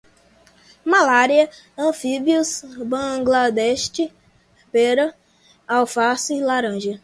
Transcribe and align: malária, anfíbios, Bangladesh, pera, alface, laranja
malária, 0.83 1.47
anfíbios, 1.77 2.63
Bangladesh, 2.83 4.11
pera, 4.71 5.15
alface, 5.67 6.41
laranja 6.41 6.99